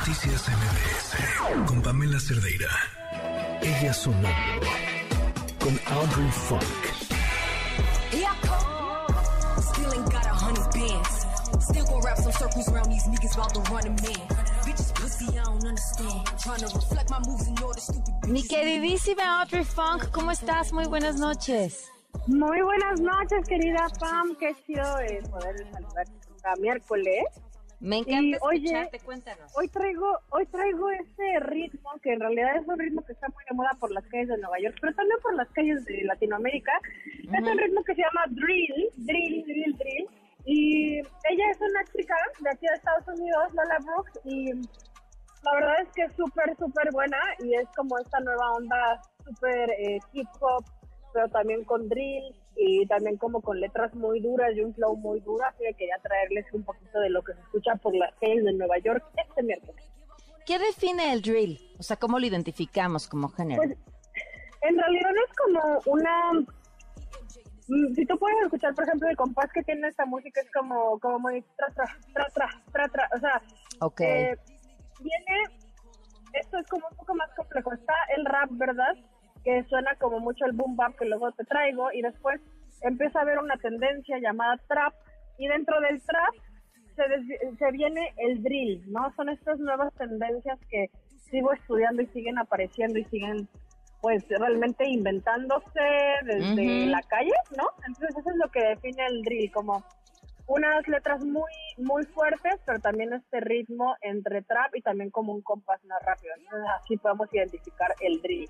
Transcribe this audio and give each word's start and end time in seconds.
Noticias 0.00 0.48
MBS 0.48 1.66
con 1.66 1.82
Pamela 1.82 2.18
Cerdeira. 2.18 2.70
Ella 3.60 3.92
sonando 3.92 4.66
con 5.58 5.78
Audrey 5.94 6.30
Funk. 6.30 6.62
Here 8.10 8.24
I 8.24 8.46
come. 8.46 9.62
Still 9.62 9.92
ain't 9.92 10.10
got 10.10 10.24
a 10.24 10.32
hundred 10.32 10.64
bands. 10.72 11.26
Still 11.68 11.84
gon' 11.84 12.00
wrap 12.00 12.16
some 12.16 12.32
circles 12.32 12.66
around 12.70 12.88
these 12.90 13.04
niggas 13.08 13.34
about 13.34 13.52
to 13.52 13.60
run 13.70 13.86
a 13.86 13.90
man. 13.90 14.26
Bitches 14.64 14.94
pussy, 14.94 15.38
I 15.38 15.44
don't 15.44 15.66
understand. 15.66 16.26
Trying 16.40 16.60
to 16.60 16.74
reflect 16.74 17.10
my 17.10 17.18
moves 17.28 17.46
in 17.46 17.62
order 17.62 17.80
stupid 17.80 18.14
Mi 18.26 18.42
queridísima 18.42 19.42
Audrey 19.42 19.64
Funk, 19.64 20.10
¿cómo 20.12 20.30
estás? 20.30 20.72
Muy 20.72 20.86
buenas 20.86 21.16
noches. 21.16 21.90
Muy 22.26 22.62
buenas 22.62 23.00
noches, 23.00 23.46
querida 23.46 23.86
Pam. 24.00 24.34
Qué 24.36 24.56
chido 24.66 24.98
eh, 25.00 25.22
poder 25.30 25.56
saludar 25.70 26.06
a 26.44 26.56
miércoles. 26.56 27.24
Me 27.80 27.96
Y, 27.96 28.00
encanta 28.00 28.38
oye, 28.42 28.64
escucharte, 28.66 29.00
cuéntanos. 29.00 29.52
Hoy 29.56 29.68
traigo, 29.68 30.18
hoy 30.30 30.44
traigo 30.46 30.90
ese 30.90 31.40
ritmo 31.40 31.90
que 32.02 32.12
en 32.12 32.20
realidad 32.20 32.56
es 32.56 32.68
un 32.68 32.78
ritmo 32.78 33.02
que 33.06 33.12
está 33.14 33.26
muy 33.28 33.42
de 33.48 33.56
moda 33.56 33.70
por 33.80 33.90
las 33.90 34.04
calles 34.08 34.28
de 34.28 34.36
Nueva 34.36 34.58
York, 34.60 34.76
pero 34.80 34.94
también 34.94 35.18
por 35.22 35.34
las 35.34 35.48
calles 35.50 35.84
de 35.86 36.02
Latinoamérica. 36.04 36.72
Es 37.22 37.42
un 37.42 37.58
ritmo 37.58 37.82
que 37.84 37.94
se 37.94 38.02
llama 38.02 38.24
drill, 38.28 38.88
drill, 38.98 39.44
drill, 39.46 39.76
drill. 39.78 40.08
Y 40.44 40.98
ella 40.98 41.50
es 41.50 41.60
una 41.60 41.84
chica 41.84 42.14
de 42.40 42.50
aquí 42.50 42.66
de 42.66 42.74
Estados 42.74 43.08
Unidos, 43.18 43.52
Lola 43.54 43.78
Brooks, 43.84 44.20
y 44.24 44.52
la 45.42 45.54
verdad 45.54 45.80
es 45.82 45.88
que 45.94 46.02
es 46.02 46.12
súper, 46.16 46.54
súper 46.58 46.90
buena 46.92 47.18
y 47.38 47.54
es 47.54 47.66
como 47.76 47.98
esta 47.98 48.20
nueva 48.20 48.52
onda 48.52 49.00
súper 49.24 49.70
eh, 49.70 49.98
hip 50.12 50.28
hop, 50.40 50.64
pero 51.12 51.28
también 51.28 51.64
con 51.64 51.88
drill 51.88 52.34
y 52.56 52.86
también 52.86 53.16
como 53.16 53.40
con 53.40 53.60
letras 53.60 53.94
muy 53.94 54.20
duras 54.20 54.54
y 54.54 54.60
un 54.60 54.74
flow 54.74 54.96
muy 54.96 55.20
duro, 55.20 55.44
así 55.44 55.64
que 55.64 55.74
quería 55.74 55.96
traerles 56.02 56.46
un 56.52 56.62
poquito 56.62 57.00
de 57.00 57.10
lo 57.10 57.22
que 57.22 57.34
se 57.34 57.40
escucha 57.40 57.74
por 57.76 57.94
las 57.94 58.14
calles 58.16 58.44
de 58.44 58.52
Nueva 58.52 58.78
York 58.78 59.04
este 59.16 59.42
miércoles. 59.42 59.84
¿Qué 60.46 60.58
define 60.58 61.12
el 61.12 61.22
drill? 61.22 61.58
O 61.78 61.82
sea, 61.82 61.96
¿cómo 61.96 62.18
lo 62.18 62.26
identificamos 62.26 63.06
como 63.06 63.28
género? 63.28 63.62
Pues 63.62 63.76
en 64.62 64.76
realidad 64.76 65.10
es 65.28 65.36
como 65.36 65.80
una... 65.86 66.32
mm, 67.68 67.94
Si 67.94 68.04
tú 68.06 68.18
puedes 68.18 68.42
escuchar, 68.42 68.74
por 68.74 68.84
ejemplo, 68.84 69.08
el 69.08 69.16
compás 69.16 69.50
que 69.52 69.62
tiene 69.62 69.88
esta 69.88 70.04
música 70.06 70.40
es 70.40 70.50
como, 70.52 70.98
como 70.98 71.18
muy 71.20 71.42
tra, 71.56 71.68
tra, 71.74 71.86
tra, 72.12 72.26
tra, 72.34 72.48
tra, 72.72 72.88
tra, 72.88 73.08
o 73.16 73.20
sea, 73.20 73.42
ok. 73.80 74.00
eh, 74.00 74.36
viene, 75.00 75.44
esto 76.34 76.58
es 76.58 76.66
como 76.66 76.86
un 76.90 76.96
poco 76.96 77.14
más 77.14 77.30
complejo. 77.34 77.72
Está 77.72 77.94
el 78.16 78.24
rap, 78.26 78.50
¿verdad? 78.52 78.94
Que 79.44 79.64
suena 79.64 79.94
como 79.96 80.20
mucho 80.20 80.44
el 80.44 80.52
boom 80.52 80.76
bap 80.76 80.96
que 80.96 81.06
luego 81.06 81.32
te 81.32 81.44
traigo 81.44 81.92
y 81.92 82.02
después 82.02 82.40
empieza 82.82 83.18
a 83.18 83.22
haber 83.22 83.38
una 83.38 83.56
tendencia 83.56 84.18
llamada 84.18 84.56
trap 84.68 84.94
y 85.38 85.48
dentro 85.48 85.80
del 85.80 86.00
trap 86.02 86.34
se, 86.96 87.56
se 87.56 87.70
viene 87.72 88.12
el 88.18 88.42
drill, 88.42 88.82
¿no? 88.90 89.12
Son 89.16 89.28
estas 89.28 89.58
nuevas 89.58 89.92
tendencias 89.94 90.58
que 90.70 90.90
sigo 91.30 91.52
estudiando 91.52 92.02
y 92.02 92.06
siguen 92.08 92.38
apareciendo 92.38 92.98
y 92.98 93.04
siguen 93.04 93.48
pues 94.00 94.24
realmente 94.28 94.88
inventándose 94.88 95.80
desde 96.24 96.86
la 96.86 97.02
calle, 97.02 97.32
¿no? 97.56 97.68
Entonces 97.86 98.16
eso 98.16 98.30
es 98.30 98.36
lo 98.36 98.50
que 98.50 98.60
define 98.60 99.06
el 99.06 99.22
drill, 99.22 99.52
como 99.52 99.84
unas 100.46 100.88
letras 100.88 101.24
muy 101.24 101.52
muy 101.78 102.04
fuertes, 102.06 102.60
pero 102.66 102.78
también 102.80 103.12
este 103.12 103.40
ritmo 103.40 103.94
entre 104.00 104.42
trap 104.42 104.74
y 104.74 104.82
también 104.82 105.10
como 105.10 105.32
un 105.32 105.42
compás 105.42 105.84
más 105.84 106.02
rápido. 106.04 106.32
Entonces 106.38 106.68
así 106.80 106.96
podemos 106.96 107.32
identificar 107.32 107.94
el 108.00 108.20
drill. 108.22 108.48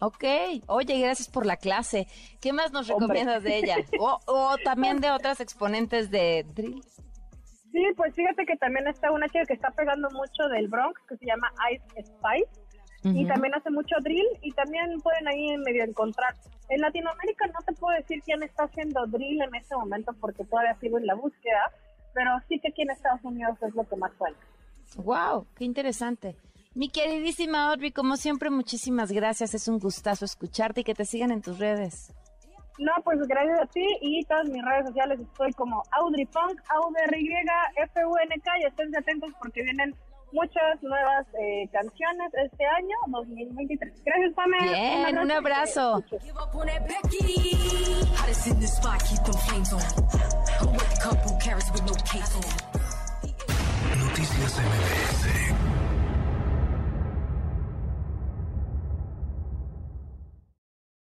Ok. 0.00 0.24
Oye, 0.66 0.98
gracias 1.00 1.28
por 1.28 1.46
la 1.46 1.56
clase. 1.56 2.06
¿Qué 2.40 2.52
más 2.52 2.72
nos 2.72 2.90
Hombre. 2.90 3.20
recomiendas 3.20 3.42
de 3.42 3.56
ella? 3.58 3.76
O, 4.00 4.18
o 4.26 4.56
también 4.64 5.00
de 5.00 5.10
otras 5.10 5.40
exponentes 5.40 6.10
de 6.10 6.44
drill. 6.54 6.82
Sí, 7.72 7.82
pues 7.96 8.14
fíjate 8.14 8.46
que 8.46 8.56
también 8.56 8.86
está 8.88 9.10
una 9.10 9.26
chica 9.28 9.44
que 9.46 9.54
está 9.54 9.70
pegando 9.70 10.08
mucho 10.10 10.48
del 10.48 10.68
Bronx, 10.68 10.98
que 11.08 11.16
se 11.16 11.26
llama 11.26 11.50
Ice 11.72 12.04
Spice, 12.04 12.66
y 13.04 13.26
también 13.26 13.54
hace 13.54 13.70
mucho 13.70 13.94
drill, 14.02 14.26
y 14.42 14.50
también 14.52 14.98
pueden 15.00 15.28
ahí 15.28 15.56
medio 15.58 15.84
encontrar. 15.84 16.34
En 16.70 16.80
Latinoamérica 16.80 17.46
no 17.48 17.60
te 17.64 17.72
puedo 17.74 17.96
decir 17.96 18.20
quién 18.24 18.42
está 18.42 18.64
haciendo 18.64 19.06
drill 19.06 19.42
en 19.42 19.54
este 19.54 19.76
momento 19.76 20.12
porque 20.20 20.44
todavía 20.44 20.74
sigo 20.80 20.98
en 20.98 21.06
la 21.06 21.14
búsqueda, 21.14 21.70
pero 22.14 22.30
sí 22.48 22.58
que 22.58 22.68
aquí 22.68 22.82
en 22.82 22.90
Estados 22.90 23.22
Unidos 23.22 23.56
es 23.62 23.74
lo 23.74 23.84
que 23.86 23.96
más 23.96 24.10
suena. 24.16 24.36
Wow, 24.96 25.46
qué 25.54 25.64
interesante. 25.64 26.36
Mi 26.76 26.90
queridísima 26.90 27.70
Audrey, 27.70 27.90
como 27.90 28.18
siempre, 28.18 28.50
muchísimas 28.50 29.10
gracias. 29.10 29.54
Es 29.54 29.66
un 29.66 29.78
gustazo 29.78 30.26
escucharte 30.26 30.82
y 30.82 30.84
que 30.84 30.94
te 30.94 31.06
sigan 31.06 31.30
en 31.30 31.40
tus 31.40 31.58
redes. 31.58 32.12
No, 32.78 32.92
pues 33.02 33.18
gracias 33.26 33.58
a 33.62 33.66
ti 33.68 33.86
y 34.02 34.22
todas 34.26 34.46
mis 34.50 34.62
redes 34.62 34.88
sociales 34.88 35.18
estoy 35.20 35.52
como 35.54 35.82
Audrey 35.92 36.26
Funk, 36.26 36.60
A-U-D-R-Y-F-U-N-K 36.68 38.50
y 38.60 38.64
estén 38.66 38.94
atentos 38.94 39.30
porque 39.38 39.62
vienen 39.62 39.94
muchas 40.32 40.82
nuevas 40.82 41.26
eh, 41.40 41.66
canciones 41.72 42.30
este 42.44 42.66
año, 42.66 42.94
2023. 43.06 43.94
Gracias, 44.04 44.34
Pamela. 44.34 44.72
Bien, 44.72 45.18
un 45.18 45.30
abrazo. 45.30 46.04
Noticias 53.96 54.58
MBS 54.58 55.85